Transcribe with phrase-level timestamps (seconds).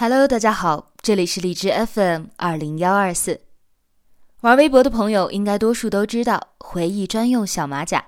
[0.00, 3.40] Hello，大家好，这里是荔枝 FM 二零幺二四。
[4.42, 8.06] 玩微博的朋友应该多数都知道回忆专用小马甲。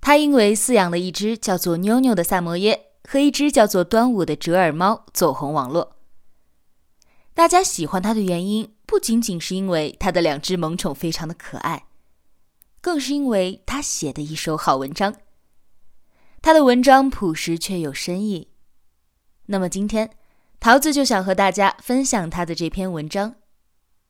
[0.00, 5.96] 他因为饲养了一只叫做妞妞的萨摩耶和一只叫做端午的折耳猫走红网络。
[7.34, 11.86] 大家喜欢他的原因不仅仅是因为他的两只萌宠非常的可爱，
[12.80, 15.16] 更是因为他写的一手好文章。
[16.40, 18.52] 他的文章朴实却有深意。
[19.46, 20.08] 那么今天。
[20.60, 23.30] 桃子就想和大家分享他的这篇文章，《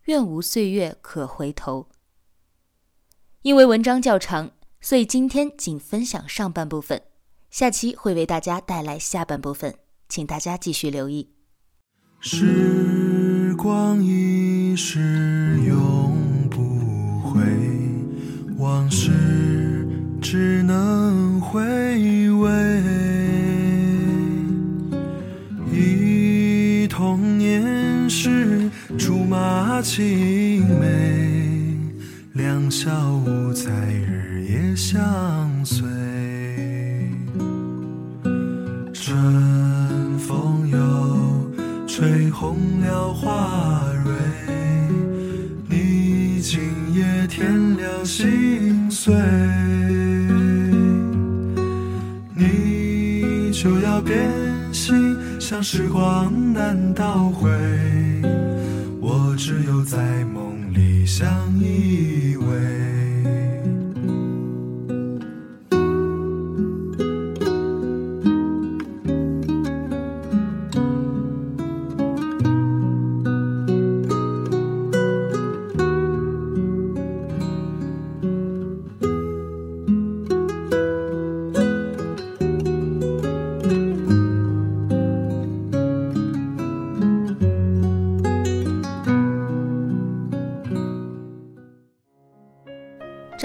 [0.07, 1.87] 愿无岁月可回头》。
[3.43, 7.03] 因为文章较长，所以今天仅分享上半部分，
[7.51, 9.77] 下期会为大家带来下半部分，
[10.09, 11.31] 请大家继续留意。
[12.19, 16.59] 时光一逝永不
[17.31, 17.41] 回，
[18.59, 19.87] 往事
[20.21, 20.80] 只能
[29.81, 31.75] 马青梅，
[32.35, 32.91] 两小
[33.25, 33.71] 无猜，
[34.07, 35.01] 日夜相
[35.65, 35.89] 随。
[38.93, 40.77] 春风又
[41.87, 44.13] 吹红了花蕊，
[45.67, 46.61] 你今
[46.93, 49.15] 夜添了心碎，
[52.35, 54.31] 你就要变
[54.75, 55.17] 心。
[55.39, 57.51] 像时光难倒回，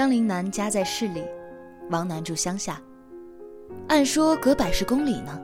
[0.05, 1.23] 张林南家在市里，
[1.89, 2.79] 王楠住乡下，
[3.87, 5.41] 按说隔百十公里呢。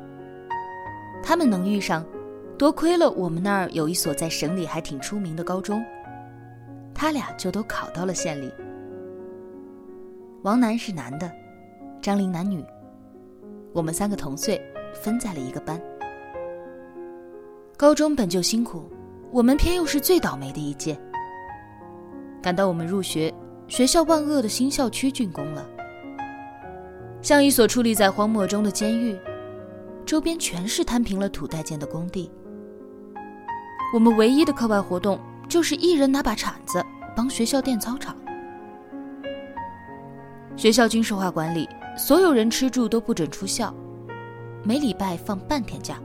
[1.24, 2.06] 他们能遇上，
[2.59, 5.84] 多亏了我们那儿有一所在省里还挺出名的高中，
[6.94, 8.53] 他俩就都考到了县里。
[10.44, 11.31] 王楠是男的，
[12.00, 12.64] 张林男女，
[13.74, 14.62] 我们三个同岁，
[14.94, 15.81] 分在了一个班。
[17.75, 18.88] 高中本就辛苦，
[19.31, 20.96] 我们偏又是最倒霉的一届。
[22.44, 23.34] 赶到我们入学。
[23.72, 25.66] 学校万恶的新校区竣工了，
[27.22, 29.18] 像一所矗立在荒漠中的监狱，
[30.06, 32.30] 周边全是摊平了土待建的工地。
[33.94, 35.18] 我们唯一的课外活动
[35.48, 36.84] 就是一人拿把铲子
[37.16, 38.14] 帮学校垫操场。
[40.58, 41.66] 学校军事化管理，
[41.98, 43.74] 所有人吃住都不准出校，
[44.66, 45.98] 每礼拜放半天假。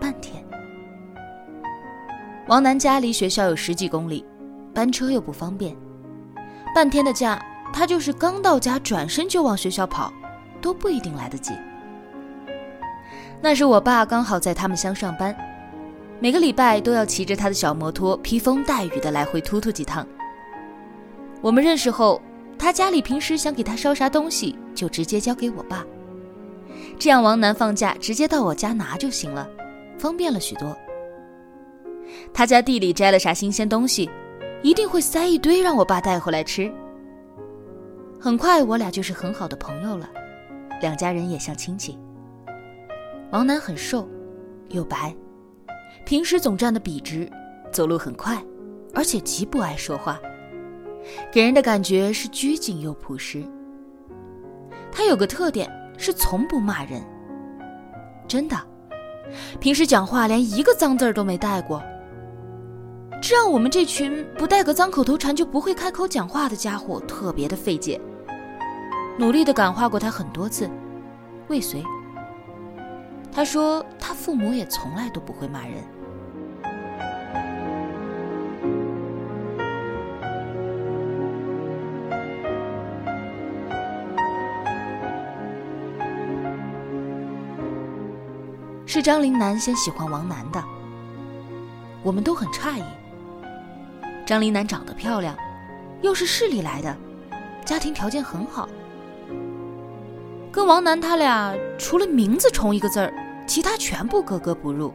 [0.00, 0.44] 半天。
[2.46, 4.24] 王楠家离学校有十几公里，
[4.72, 5.76] 班车又不方便。
[6.74, 7.40] 半天的假，
[7.72, 10.12] 他就是刚到家，转身就往学校跑，
[10.60, 11.52] 都不一定来得及。
[13.40, 15.34] 那时我爸刚好在他们乡上班，
[16.20, 20.06] 每个礼拜都要骑着他的小摩托，披风带雨的来回突突几趟。
[21.40, 22.20] 我们认识后，
[22.58, 25.84] 他家里平时想给他捎啥东西，就直接交给我爸，
[26.98, 29.48] 这样王楠放假直接到我家拿就行了，
[29.98, 30.76] 方便了许多。
[32.32, 34.08] 他家地里摘了啥新鲜东西。
[34.62, 36.70] 一定会塞一堆让我爸带回来吃。
[38.20, 40.08] 很快，我俩就是很好的朋友了，
[40.80, 41.98] 两家人也像亲戚。
[43.30, 44.06] 王楠很瘦，
[44.68, 45.14] 又白，
[46.04, 47.30] 平时总站得笔直，
[47.72, 48.42] 走路很快，
[48.94, 50.20] 而且极不爱说话，
[51.32, 53.42] 给人的感觉是拘谨又朴实。
[54.92, 57.02] 他有个特点是从不骂人，
[58.28, 58.56] 真的，
[59.58, 61.82] 平时讲话连一个脏字儿都没带过。
[63.30, 68.00] 让我们这群不带个脏口头禅就不会开口讲话的家伙特别的费解。
[69.16, 70.68] 努力的感化过他很多次，
[71.46, 71.80] 未遂。
[73.30, 75.74] 他说他父母也从来都不会骂人。
[88.86, 90.60] 是张林南先喜欢王楠的，
[92.02, 92.82] 我们都很诧异。
[94.30, 95.36] 张林楠长得漂亮，
[96.02, 96.96] 又是市里来的，
[97.64, 98.68] 家庭条件很好，
[100.52, 103.12] 跟王楠他俩除了名字重一个字儿，
[103.44, 104.94] 其他全部格格不入。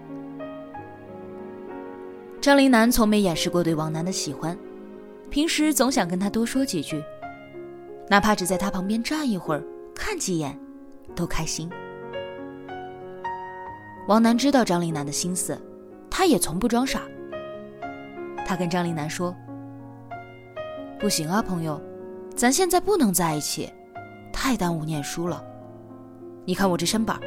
[2.40, 4.58] 张林楠从没掩饰过对王楠的喜欢，
[5.30, 7.04] 平时总想跟他多说几句，
[8.10, 9.62] 哪怕只在他旁边站一会儿，
[9.94, 10.58] 看几眼，
[11.14, 11.70] 都开心。
[14.08, 15.62] 王楠知道张林楠的心思，
[16.10, 17.02] 他也从不装傻。
[18.46, 19.36] 他跟张林楠说
[21.00, 21.82] ：“不行啊，朋友，
[22.36, 23.74] 咱现在不能在一起，
[24.32, 25.44] 太耽误念书了。
[26.46, 27.20] 你看我这身板，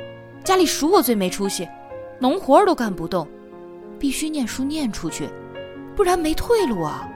[0.45, 1.69] 家里数我最没出息，
[2.21, 3.27] 农活都干不动，
[3.99, 5.29] 必须念书念出去，
[5.97, 7.07] 不然没退路啊。”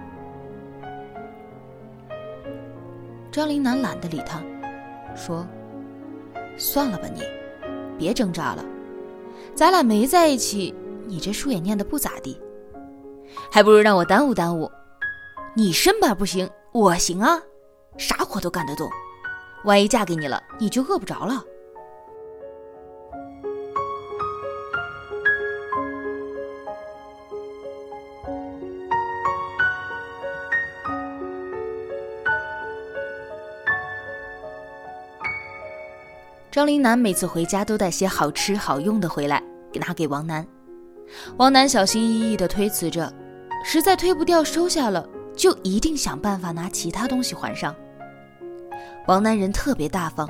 [3.30, 4.42] 张林楠懒得理他，
[5.14, 5.46] 说
[6.58, 7.22] ：“算了吧，你
[7.96, 8.64] 别挣扎了。
[9.54, 10.74] 咱俩没在一起，
[11.06, 12.38] 你这书也念得不咋地，
[13.50, 14.70] 还不如让我耽误耽误。
[15.54, 17.40] 你身板不行，我行啊，
[17.98, 18.90] 啥活都干得动。
[19.64, 21.42] 万一嫁给你了，你就饿不着了。”
[36.50, 39.42] 张林楠每次回家都带些好吃好用的回来，
[39.72, 40.46] 拿给王楠。
[41.38, 43.10] 王楠小心翼翼地推辞着，
[43.64, 47.74] 实在推不掉，收下了就一定想办法拿其他东西还上。
[49.06, 50.28] 王楠人特别大方，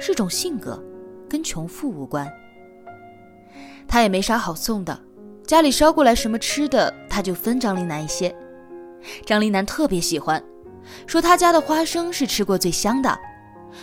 [0.00, 0.82] 是种性格，
[1.28, 2.30] 跟穷富无关。
[3.88, 4.98] 他也没啥好送的，
[5.46, 8.34] 家里捎过来什么吃的，他就分张林楠一些。
[9.24, 10.42] 张林楠特别喜欢，
[11.06, 13.18] 说他家的花生是吃过最香的。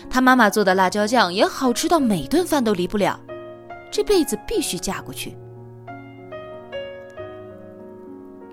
[0.09, 3.19] 他妈妈做的辣椒酱也好吃到每顿饭都离不了，
[3.91, 5.37] 这辈子必须嫁过去。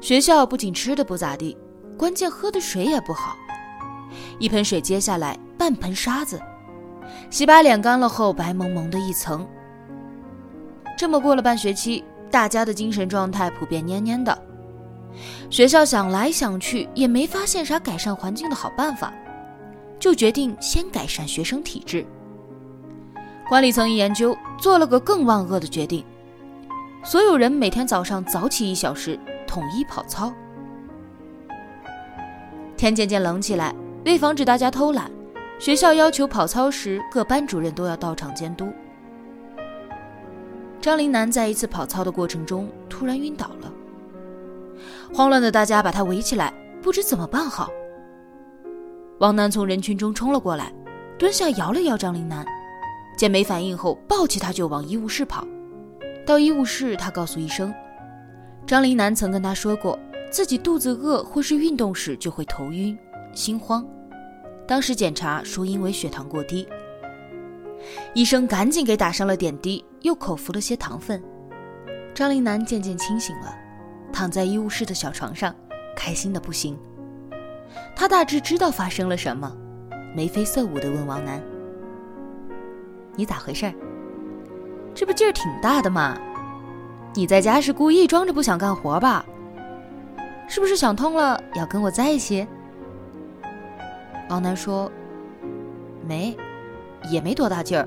[0.00, 1.56] 学校不仅吃的不咋地，
[1.96, 3.36] 关键喝的水也不好，
[4.38, 6.40] 一盆水接下来半盆沙子，
[7.28, 9.46] 洗把脸干了后白蒙蒙的一层。
[10.96, 14.42] 这么过了半学期，大家的精神状态普遍蔫蔫的，
[15.50, 19.12] 学校想来想去也没发现啥改善环境的好办法。
[19.98, 22.06] 就决定先改善学生体质。
[23.50, 26.02] 管理层一研究，做了个更万恶的决定：
[27.04, 29.20] 所有人每天早上早起一小时，
[29.50, 30.32] 统一跑操。
[32.76, 33.74] 天渐渐冷起来，
[34.04, 35.10] 为防止大家偷懒，
[35.58, 38.68] 学校要求跑操时各班主任都要到场监督。
[40.80, 43.72] 张林楠在一次跑操的过程中突然晕倒了，
[45.12, 47.68] 慌乱的大家把他围起来，不知怎么办好。
[49.18, 50.72] 王楠从人群中冲了过来，
[51.18, 52.46] 蹲下摇了摇张林楠，
[53.16, 55.44] 见没反应后，抱起他就往医务室跑。
[56.24, 57.74] 到医务室，他告诉医生，
[58.70, 59.98] 张林楠曾跟他说过，
[60.30, 62.96] 自己肚子饿或是运动时就会头晕、
[63.32, 63.84] 心慌。
[64.64, 66.68] 当时检查说因为血糖过低，
[68.14, 71.20] 医生赶紧给打上了点滴，又口服了些糖分。
[72.14, 73.52] 张林楠渐渐清醒了，
[74.12, 75.52] 躺在医务室的小床上，
[75.96, 76.78] 开心的不行。
[77.96, 79.52] 他大致知道发生了什么，
[80.14, 81.42] 眉飞色舞地问王楠
[83.18, 83.74] ：“你咋回事？
[84.94, 86.16] 这不劲儿挺大的吗？
[87.14, 89.24] 你在家是故意装着不想干活吧？
[90.48, 92.46] 是不是想通了要跟我在一起？”
[94.30, 94.90] 王楠说
[96.06, 96.36] ：“没，
[97.10, 97.86] 也没多大劲儿。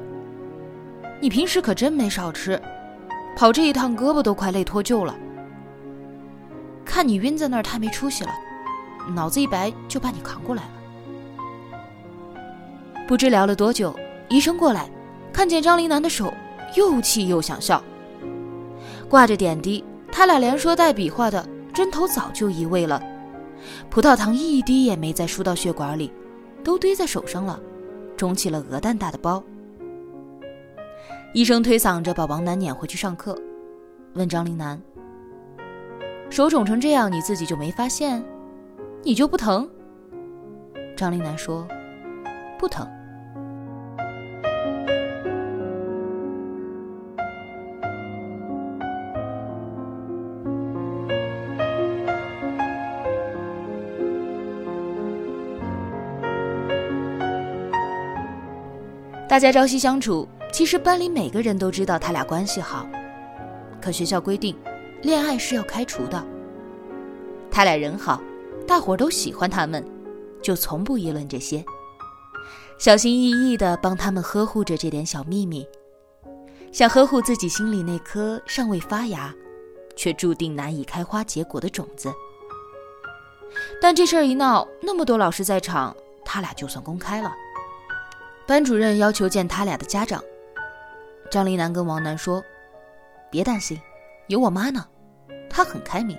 [1.21, 2.61] 你平时可真没少吃，
[3.35, 5.15] 跑这一趟胳膊都快累脱臼了。
[6.83, 8.31] 看你晕在那儿，太没出息了。”
[9.13, 10.69] 脑子一白就把你扛过来了。
[13.05, 13.93] 不知聊了多久，
[14.29, 14.89] 医生过来，
[15.33, 16.33] 看见张林楠的手，
[16.75, 17.83] 又气又想笑。
[19.13, 22.99] 挂着点滴，他俩连说带比划的，针头早就移位了，
[23.87, 26.11] 葡萄糖一滴也没再输到血管里，
[26.63, 27.59] 都堆在手上了，
[28.17, 29.43] 肿起了鹅蛋大的包。
[31.31, 33.37] 医生推搡着把王楠撵回去上课，
[34.15, 34.81] 问张林楠
[36.31, 38.25] ：“手肿成这样，你自己就没发现？”
[39.05, 39.69] 你就不疼？
[40.97, 41.67] 张林楠说
[42.57, 42.89] ：“不疼。”
[59.33, 62.85] 大家朝夕相处，其实班里每个人都知道他俩关系好，
[63.81, 64.55] 可学校规定，
[65.01, 66.23] 恋爱是要开除的。
[67.49, 68.21] 他俩人好。
[68.67, 69.83] 大伙都喜欢他们，
[70.39, 71.65] 就从不议论这些，
[72.77, 75.67] 小心翼翼地帮他们呵护着这点小秘密，
[76.71, 79.33] 像呵护自己心里那颗尚未发芽，
[79.95, 82.13] 却注定难以开花结果的种子。
[83.81, 87.33] 但这事儿一闹，那么多老师在场，他俩就算公开了。
[88.45, 90.21] 班主任要求见他俩的家长，
[91.31, 92.43] 张林楠跟王楠说
[93.31, 93.79] ：“别担心，
[94.27, 94.85] 有我妈呢，
[95.49, 96.17] 她很开明。”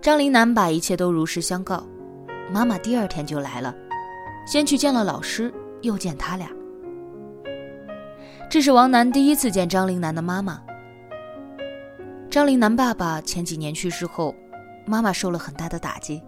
[0.00, 1.86] 张林楠把一切都如实相告，
[2.50, 3.74] 妈妈第二天就来了，
[4.46, 6.48] 先去见了老师，又见他俩。
[8.50, 10.62] 这是王楠第一次见张林楠的妈妈。
[12.30, 14.34] 张林楠爸爸前几年去世后，
[14.86, 16.22] 妈妈受了很大的打击，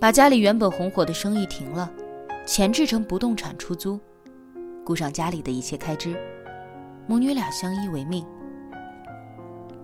[0.00, 1.92] 把家里原本红火的生意停了，
[2.52, 3.96] 前置成不动产出租，
[4.84, 6.16] 顾上家里的一切开支，
[7.06, 8.26] 母女俩相依为命。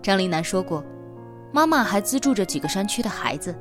[0.01, 0.83] 张林楠说过，
[1.53, 3.57] 妈妈还资助着几个山区的孩子。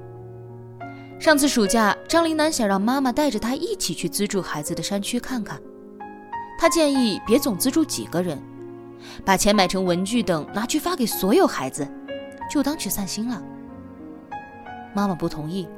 [1.21, 5.63] 上次暑假，张林楠想让妈妈带着他一起去资助孩子的山区看看。
[6.59, 8.43] 他建议别总资助几个人，
[9.25, 11.89] 把钱买成文具等拿去发给所有孩子，
[12.51, 13.41] 就当去散心了。
[14.93, 15.69] 妈妈不同意，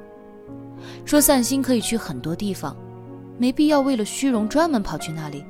[1.04, 2.74] 说散心可以去很多地方，
[3.40, 5.44] 没必要为了虚荣专门跑去那里，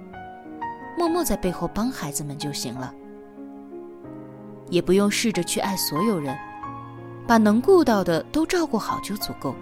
[0.98, 2.92] 默默在背后帮孩子们就行了，
[4.68, 6.36] 也不用试着去爱所有人，
[7.26, 9.54] 把能顾到的都照顾好就足够。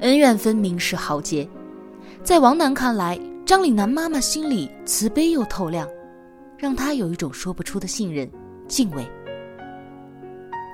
[0.00, 1.46] 恩怨分明是豪杰，
[2.22, 5.88] 在王楠看来，张岭南妈妈心里慈悲又透亮，
[6.58, 8.28] 让他有一种说不出的信任、
[8.66, 9.06] 敬畏。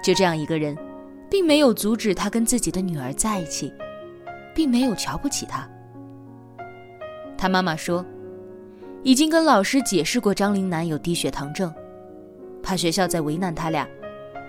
[0.02, 0.74] 就这样一个人，
[1.30, 3.70] 并没有阻止他跟自己的女儿在一起，
[4.54, 5.68] 并没有瞧不起他。
[7.36, 8.02] 他妈妈说，
[9.02, 11.70] 已经跟老师解释过张岭南有低血糖症，
[12.62, 13.86] 怕学校在为难他俩，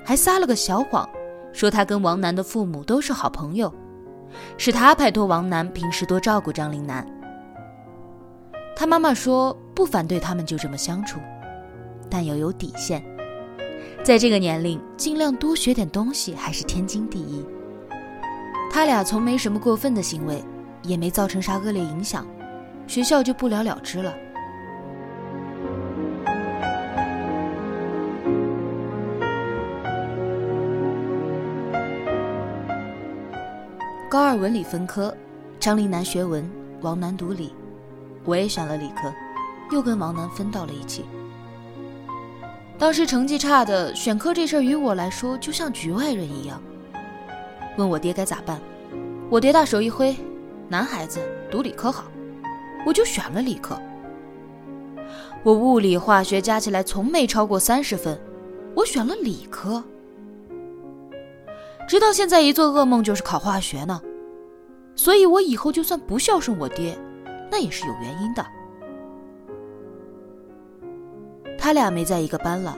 [0.06, 1.08] 还撒了个小谎，
[1.52, 3.74] 说他跟王楠的父母都是好朋友。
[4.58, 7.06] 是他拜托王楠平时多照顾张林楠。
[8.76, 11.20] 他妈妈说不反对他们就这么相处，
[12.10, 13.04] 但要有底线，
[14.04, 17.46] 在这个年龄尽量多学点东西还是天经地义。
[18.72, 20.44] 他俩从没什么过分的行为，
[20.82, 22.26] 也没造成啥恶劣影响，
[22.88, 24.14] 学校就不了了之了。
[34.10, 35.16] 高二文理分科，
[35.60, 36.48] 张林南学文，
[36.82, 37.54] 王楠读理，
[38.26, 39.14] 我也选了理科，
[39.72, 41.06] 又跟王楠分到了一起。
[42.78, 46.62] 当时成绩差的选科这事儿，于我来说就像局外人一样。
[47.78, 48.60] 问我爹该咋办，
[49.30, 50.16] 我爹大手一挥，
[50.68, 52.06] 男孩子读理科好，
[52.86, 53.80] 我就选了理科。
[55.44, 58.20] 我物理化学加起来从没超过三十分，
[58.76, 59.84] 我选了理科。
[61.88, 64.02] 直到现在，一做噩梦就是考化学呢，
[64.96, 66.98] 所以我以后就算不孝顺我爹，
[67.54, 68.44] 那也是有原因的。
[71.56, 72.76] 他俩没在一个班了，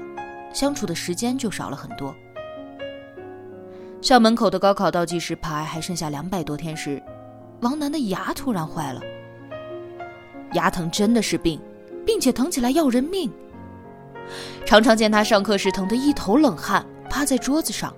[0.53, 2.13] 相处的时间就少了很多。
[4.01, 7.01] 校门口的高考倒计时牌还剩下两百多天时，
[7.61, 8.99] 王楠的牙突然坏了。
[10.51, 11.57] 牙疼真的是病，
[12.05, 13.31] 并且疼起来要人命。
[14.65, 17.93] 常常见他上课时疼得一头冷汗，趴在桌子上。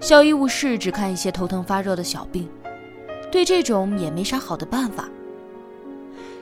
[0.00, 2.50] 校医务室只看一些头疼发热的小病，
[3.32, 5.08] 对这种也没啥好的办法。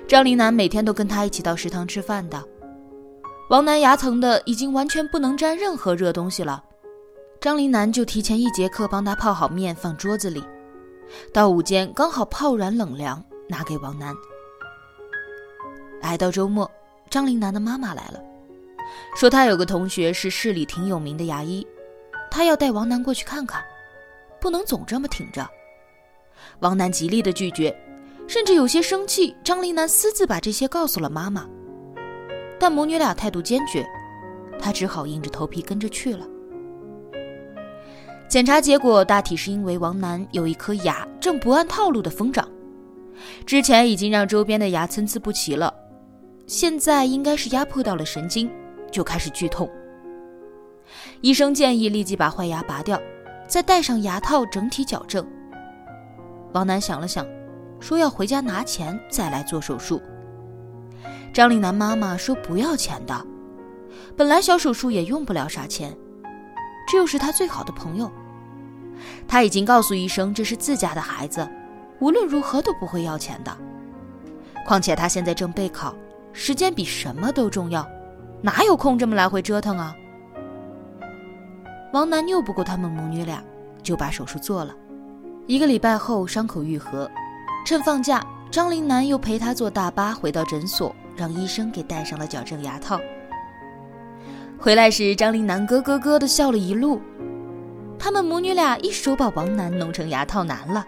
[0.09, 2.45] 张林南每天都跟他一起到食堂吃饭的。
[3.49, 6.63] 王楠牙疼的已经完全不能沾任何热东西了，
[7.41, 10.45] 张林南就提前一节课帮他泡好面放桌子里，
[11.33, 14.15] 到午间刚好泡软冷凉拿给王楠。
[16.03, 16.69] 挨到周末，
[17.09, 18.21] 张林南的妈妈来了，
[19.17, 21.65] 说他有个同学是市里挺有名的牙医。
[22.31, 23.63] 他要带王楠过去看看，
[24.41, 25.49] 不能总这么挺着。
[26.61, 27.75] 王楠极力的拒绝，
[28.27, 29.35] 甚至有些生气。
[29.43, 31.49] 张林楠私自把这些告诉了妈妈，
[32.59, 33.87] 但母女俩态度坚决，
[34.59, 36.27] 他只好硬着头皮跟着去了。
[38.29, 42.49] 检查结果大体是因为王楠有一颗牙正不按套路的疯长，
[43.45, 45.75] 之前已经让周边的牙参差不齐了，
[46.47, 48.49] 现在应该是压迫到了神经，
[48.93, 49.69] 就开始剧痛。
[51.21, 53.01] 医生建议立即把坏牙拔掉，
[53.49, 55.27] 再戴上牙套整体矫正。
[56.52, 57.26] 王楠想了想，
[57.78, 60.00] 说要回家拿钱再来做手术。
[61.33, 63.26] 张岭南妈妈说不要钱的，
[64.16, 65.97] 本来小手术也用不了啥钱，
[66.88, 68.11] 这又是他最好的朋友。
[69.28, 71.49] 他已经告诉医生这是自家的孩子，
[72.00, 73.57] 无论如何都不会要钱的。
[74.66, 75.95] 况且他现在正备考，
[76.33, 77.88] 时间比什么都重要，
[78.42, 79.95] 哪有空这么来回折腾啊？
[81.92, 83.42] 王楠拗不过他们母女俩，
[83.83, 84.75] 就把手术做了。
[85.50, 87.11] 一个礼拜后，伤口愈合。
[87.66, 93.00] 趁放假，张林南又陪他坐大巴回到诊所，让医生给戴上了矫正牙套。
[94.61, 97.00] 回来时，张林南咯咯咯的笑了一路。
[97.99, 100.87] 他们母女俩一手把王楠弄成牙套男了。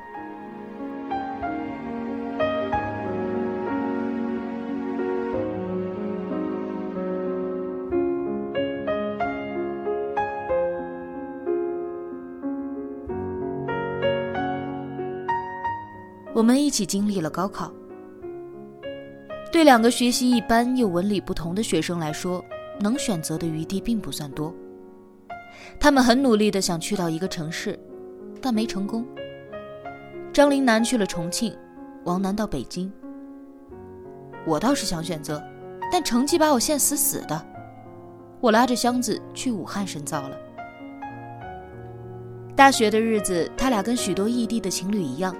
[16.42, 17.72] 我们一起经历了高考。
[19.52, 22.44] 对两个学习一般又文理不同的学生来说，
[22.80, 24.52] 能选择的余地并不算多。
[25.78, 27.78] 他们很努力的想去到一个城市，
[28.40, 29.06] 但没成功。
[30.32, 31.56] 张林南去了重庆，
[32.02, 32.92] 王楠到北京。
[34.44, 35.40] 我倒是想选择，
[35.92, 37.46] 但成绩把我限死死的。
[38.40, 40.36] 我拉着箱子去武汉深造了。
[42.56, 45.32] 大学的日子，他俩跟许多异地的情侣一样。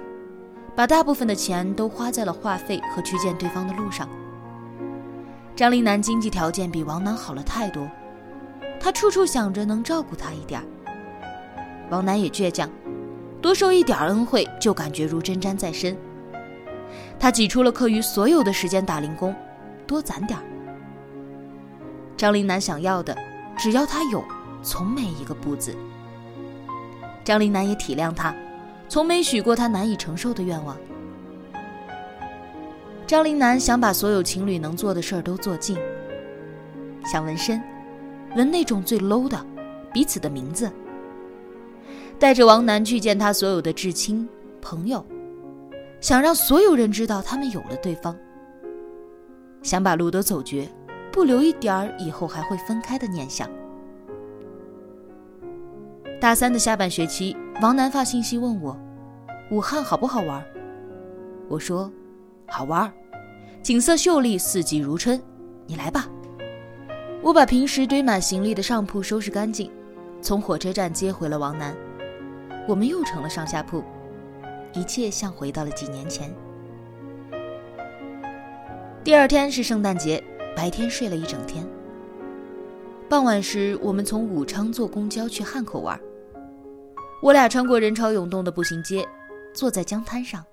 [0.75, 4.09] 把大部分的钱都花在了话费和去见对方的路上。
[5.55, 7.87] 张林南经济条件比王楠好了太多，
[8.79, 10.61] 他处处想着能照顾她一点
[11.89, 12.67] 王楠也倔强，
[13.39, 15.95] 多受一点恩惠就感觉如针毡在身。
[17.19, 19.33] 他挤出了课余所有的时间打零工，
[19.85, 20.39] 多攒点
[22.17, 23.15] 张林南想要的，
[23.57, 24.23] 只要他有，
[24.63, 25.75] 从没一个不字。
[27.23, 28.33] 张林南也体谅他。
[28.93, 30.77] 从没许过他难以承受的愿望。
[33.07, 35.75] 张林南想把所有情侣能做的事儿都做尽，
[37.03, 37.59] 想纹身，
[38.35, 39.43] 纹那种最 low 的，
[39.91, 40.71] 彼此的名字。
[42.19, 44.29] 带着王楠去见他所有的至亲
[44.61, 45.03] 朋友，
[45.99, 48.15] 想让所有人知道他们有了对方。
[49.63, 50.69] 想把路都走绝，
[51.11, 53.49] 不留一点儿以后还会分开的念想。
[56.21, 57.35] 大三的下半学期。
[57.61, 58.77] 王楠发信息问我
[59.51, 60.43] ：“武汉好不好玩？”
[61.47, 61.91] 我说
[62.49, 62.91] ：“好玩，
[63.61, 65.21] 景色秀丽，四季如春。
[65.65, 66.09] 你来吧。”
[67.21, 69.71] 我把平时堆满行李的上铺收拾干净，
[70.19, 71.73] 从火车站接回了王楠。
[72.67, 73.83] 我们又成了上下铺，
[74.73, 76.33] 一切像回到了几年前。
[79.03, 80.21] 第二天是圣诞节，
[80.55, 81.65] 白天睡了一整天。
[83.07, 85.97] 傍晚时，我们从武昌坐公交去汉口玩。
[87.23, 89.07] 我俩穿过人潮涌动的步行街，
[89.53, 90.45] 坐在江滩上。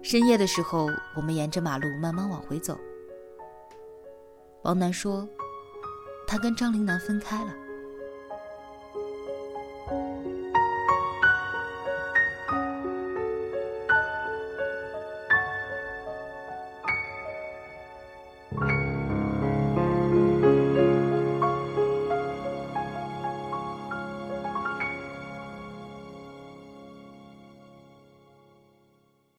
[0.00, 2.78] 深夜的时候，我们沿着马路慢慢往回走。
[4.62, 5.28] 王楠说
[6.28, 7.52] ：“他跟张林南分开了。”